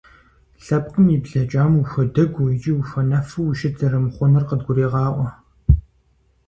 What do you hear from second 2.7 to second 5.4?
ухуэнэфу ущыт зэрымыхъунур къыдгурегъаӀуэ.